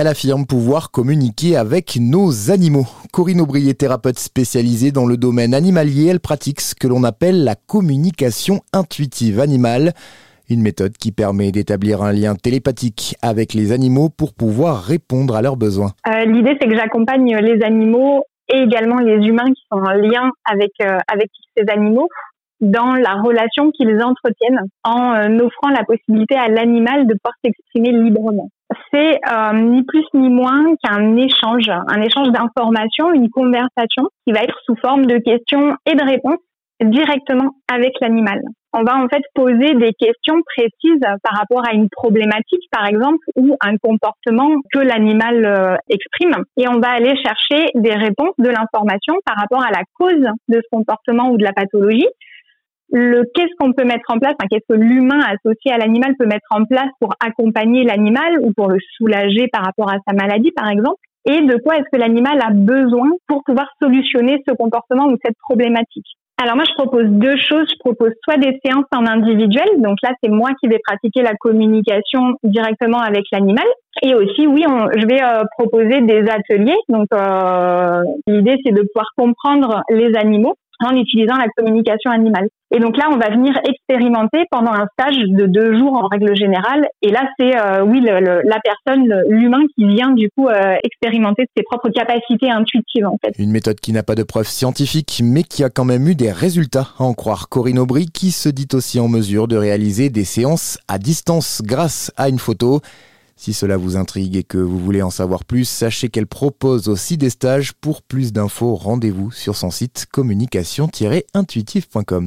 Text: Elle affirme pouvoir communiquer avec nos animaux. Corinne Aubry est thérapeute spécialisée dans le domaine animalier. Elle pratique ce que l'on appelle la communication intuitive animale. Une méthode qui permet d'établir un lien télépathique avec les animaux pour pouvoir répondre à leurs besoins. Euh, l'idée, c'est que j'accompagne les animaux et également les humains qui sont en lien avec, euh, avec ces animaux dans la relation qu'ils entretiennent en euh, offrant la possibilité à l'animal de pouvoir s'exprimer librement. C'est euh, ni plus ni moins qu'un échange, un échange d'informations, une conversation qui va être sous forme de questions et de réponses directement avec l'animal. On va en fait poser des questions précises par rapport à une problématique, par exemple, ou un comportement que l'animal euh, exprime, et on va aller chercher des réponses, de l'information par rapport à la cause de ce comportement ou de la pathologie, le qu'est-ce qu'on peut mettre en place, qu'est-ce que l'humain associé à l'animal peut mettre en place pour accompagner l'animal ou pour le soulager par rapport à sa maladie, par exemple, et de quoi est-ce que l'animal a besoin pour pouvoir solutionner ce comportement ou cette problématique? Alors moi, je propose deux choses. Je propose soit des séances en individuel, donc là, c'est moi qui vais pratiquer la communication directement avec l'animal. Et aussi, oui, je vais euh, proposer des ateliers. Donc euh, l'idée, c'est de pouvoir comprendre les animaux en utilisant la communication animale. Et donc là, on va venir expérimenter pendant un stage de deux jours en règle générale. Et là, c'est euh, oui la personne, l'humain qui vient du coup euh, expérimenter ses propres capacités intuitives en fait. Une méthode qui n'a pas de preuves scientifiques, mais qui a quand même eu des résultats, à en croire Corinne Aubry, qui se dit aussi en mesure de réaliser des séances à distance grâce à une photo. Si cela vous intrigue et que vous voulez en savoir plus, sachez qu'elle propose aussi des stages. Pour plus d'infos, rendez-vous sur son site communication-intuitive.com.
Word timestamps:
Elle 0.00 0.06
affirme 0.06 0.46
pouvoir 0.46 0.92
communiquer 0.92 1.56
avec 1.56 1.98
nos 2.00 2.52
animaux. 2.52 2.86
Corinne 3.12 3.40
Aubry 3.40 3.68
est 3.68 3.80
thérapeute 3.80 4.20
spécialisée 4.20 4.92
dans 4.92 5.06
le 5.06 5.16
domaine 5.16 5.54
animalier. 5.54 6.06
Elle 6.06 6.20
pratique 6.20 6.60
ce 6.60 6.76
que 6.76 6.86
l'on 6.86 7.02
appelle 7.02 7.42
la 7.42 7.56
communication 7.56 8.60
intuitive 8.72 9.40
animale. 9.40 9.94
Une 10.48 10.62
méthode 10.62 10.92
qui 10.92 11.10
permet 11.10 11.50
d'établir 11.50 12.00
un 12.00 12.12
lien 12.12 12.36
télépathique 12.36 13.16
avec 13.22 13.54
les 13.54 13.72
animaux 13.72 14.08
pour 14.08 14.34
pouvoir 14.34 14.84
répondre 14.84 15.34
à 15.34 15.42
leurs 15.42 15.56
besoins. 15.56 15.90
Euh, 16.06 16.26
l'idée, 16.26 16.56
c'est 16.60 16.68
que 16.68 16.76
j'accompagne 16.76 17.36
les 17.38 17.60
animaux 17.64 18.22
et 18.54 18.58
également 18.58 18.98
les 18.98 19.26
humains 19.26 19.52
qui 19.52 19.64
sont 19.68 19.80
en 19.80 19.94
lien 19.94 20.30
avec, 20.48 20.70
euh, 20.80 20.96
avec 21.12 21.28
ces 21.56 21.64
animaux 21.72 22.08
dans 22.60 22.94
la 22.94 23.14
relation 23.14 23.72
qu'ils 23.72 24.00
entretiennent 24.00 24.60
en 24.84 25.12
euh, 25.14 25.44
offrant 25.44 25.70
la 25.70 25.82
possibilité 25.82 26.36
à 26.36 26.46
l'animal 26.46 27.08
de 27.08 27.14
pouvoir 27.14 27.34
s'exprimer 27.44 27.90
librement. 27.90 28.48
C'est 28.92 29.20
euh, 29.30 29.52
ni 29.52 29.82
plus 29.82 30.04
ni 30.14 30.28
moins 30.30 30.74
qu'un 30.82 31.16
échange, 31.16 31.68
un 31.68 32.00
échange 32.00 32.28
d'informations, 32.30 33.12
une 33.12 33.28
conversation 33.30 34.08
qui 34.26 34.32
va 34.32 34.42
être 34.42 34.58
sous 34.64 34.76
forme 34.76 35.06
de 35.06 35.18
questions 35.18 35.76
et 35.86 35.94
de 35.94 36.04
réponses 36.04 36.38
directement 36.80 37.50
avec 37.72 37.92
l'animal. 38.00 38.40
On 38.72 38.82
va 38.82 38.96
en 38.96 39.08
fait 39.08 39.22
poser 39.34 39.74
des 39.74 39.92
questions 39.94 40.40
précises 40.42 41.00
par 41.22 41.38
rapport 41.38 41.66
à 41.66 41.72
une 41.72 41.88
problématique, 41.88 42.62
par 42.70 42.86
exemple, 42.86 43.24
ou 43.34 43.56
un 43.60 43.76
comportement 43.78 44.50
que 44.72 44.78
l'animal 44.78 45.44
euh, 45.44 45.76
exprime, 45.88 46.44
et 46.56 46.68
on 46.68 46.78
va 46.78 46.90
aller 46.90 47.14
chercher 47.16 47.70
des 47.74 47.94
réponses, 47.94 48.34
de 48.38 48.48
l'information 48.48 49.14
par 49.24 49.36
rapport 49.36 49.64
à 49.64 49.70
la 49.70 49.82
cause 49.98 50.20
de 50.48 50.60
ce 50.62 50.68
comportement 50.70 51.30
ou 51.30 51.38
de 51.38 51.44
la 51.44 51.52
pathologie, 51.52 52.08
le 52.90 53.24
qu'est-ce 53.34 53.54
qu'on 53.58 53.72
peut 53.72 53.84
mettre 53.84 54.06
en 54.08 54.18
place, 54.18 54.34
qu'est-ce 54.50 54.74
que 54.74 54.78
l'humain 54.78 55.20
associé 55.20 55.72
à 55.72 55.78
l'animal 55.78 56.14
peut 56.18 56.26
mettre 56.26 56.46
en 56.50 56.64
place 56.64 56.90
pour 57.00 57.14
accompagner 57.24 57.84
l'animal 57.84 58.40
ou 58.42 58.52
pour 58.52 58.68
le 58.68 58.78
soulager 58.96 59.48
par 59.52 59.64
rapport 59.64 59.90
à 59.90 59.98
sa 60.06 60.14
maladie, 60.14 60.52
par 60.52 60.68
exemple, 60.68 61.00
et 61.26 61.42
de 61.42 61.56
quoi 61.56 61.76
est-ce 61.76 61.88
que 61.92 61.98
l'animal 62.00 62.40
a 62.40 62.50
besoin 62.50 63.10
pour 63.26 63.42
pouvoir 63.44 63.68
solutionner 63.82 64.42
ce 64.48 64.54
comportement 64.54 65.06
ou 65.06 65.16
cette 65.22 65.36
problématique? 65.42 66.06
Alors 66.40 66.54
moi, 66.54 66.64
je 66.68 66.74
propose 66.74 67.06
deux 67.06 67.36
choses. 67.36 67.68
Je 67.68 67.78
propose 67.80 68.12
soit 68.22 68.36
des 68.36 68.58
séances 68.64 68.86
en 68.94 69.04
individuel, 69.06 69.66
donc 69.78 69.96
là, 70.04 70.10
c'est 70.22 70.30
moi 70.30 70.50
qui 70.60 70.68
vais 70.68 70.78
pratiquer 70.86 71.22
la 71.22 71.34
communication 71.34 72.36
directement 72.44 73.00
avec 73.00 73.24
l'animal. 73.32 73.66
Et 74.02 74.14
aussi, 74.14 74.46
oui, 74.46 74.64
je 74.96 75.06
vais 75.06 75.20
euh, 75.20 75.42
proposer 75.58 76.00
des 76.02 76.24
ateliers. 76.30 76.76
Donc 76.88 77.08
euh, 77.12 78.02
l'idée, 78.28 78.56
c'est 78.64 78.72
de 78.72 78.82
pouvoir 78.82 79.10
comprendre 79.16 79.82
les 79.90 80.16
animaux 80.16 80.54
en 80.84 80.94
utilisant 80.96 81.36
la 81.36 81.46
communication 81.56 82.10
animale. 82.10 82.48
Et 82.70 82.80
donc 82.80 82.98
là, 82.98 83.08
on 83.10 83.16
va 83.16 83.30
venir 83.30 83.58
expérimenter 83.66 84.44
pendant 84.50 84.72
un 84.72 84.86
stage 84.92 85.16
de 85.16 85.46
deux 85.46 85.78
jours 85.78 85.94
en 85.94 86.06
règle 86.06 86.36
générale. 86.36 86.86
Et 87.00 87.10
là, 87.10 87.26
c'est 87.38 87.56
euh, 87.56 87.82
oui 87.82 88.00
la 88.02 88.60
personne, 88.60 89.24
l'humain 89.28 89.62
qui 89.74 89.86
vient 89.86 90.10
du 90.10 90.28
coup 90.36 90.48
euh, 90.48 90.76
expérimenter 90.84 91.46
ses 91.56 91.62
propres 91.62 91.88
capacités 91.88 92.50
intuitives 92.50 93.06
en 93.06 93.16
fait. 93.24 93.32
Une 93.38 93.50
méthode 93.50 93.80
qui 93.80 93.92
n'a 93.92 94.02
pas 94.02 94.14
de 94.14 94.22
preuves 94.22 94.48
scientifiques, 94.48 95.20
mais 95.24 95.44
qui 95.44 95.64
a 95.64 95.70
quand 95.70 95.86
même 95.86 96.06
eu 96.08 96.14
des 96.14 96.30
résultats, 96.30 96.88
à 96.98 97.04
en 97.04 97.14
croire 97.14 97.48
Corinne 97.48 97.78
Aubry, 97.78 98.06
qui 98.06 98.30
se 98.30 98.50
dit 98.50 98.68
aussi 98.74 99.00
en 99.00 99.08
mesure 99.08 99.48
de 99.48 99.56
réaliser 99.56 100.10
des 100.10 100.24
séances 100.24 100.78
à 100.88 100.98
distance 100.98 101.62
grâce 101.64 102.12
à 102.16 102.28
une 102.28 102.38
photo. 102.38 102.80
Si 103.38 103.54
cela 103.54 103.76
vous 103.76 103.96
intrigue 103.96 104.36
et 104.36 104.42
que 104.42 104.58
vous 104.58 104.80
voulez 104.80 105.00
en 105.00 105.10
savoir 105.10 105.44
plus, 105.44 105.64
sachez 105.64 106.08
qu'elle 106.08 106.26
propose 106.26 106.88
aussi 106.88 107.16
des 107.16 107.30
stages. 107.30 107.72
Pour 107.72 108.02
plus 108.02 108.32
d'infos, 108.32 108.74
rendez-vous 108.74 109.30
sur 109.30 109.54
son 109.56 109.70
site 109.70 110.06
communication-intuitive.com. 110.10 112.26